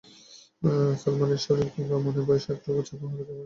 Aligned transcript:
সালমানের 1.01 1.41
শরীর 1.45 1.67
কিংবা 1.73 1.97
মনে 1.99 2.21
বয়সের 2.27 2.53
এতটুকু 2.53 2.81
ছাপও 2.87 3.07
খুঁজে 3.09 3.23
পাওয়া 3.23 3.27
যায় 3.29 3.37
না। 3.39 3.39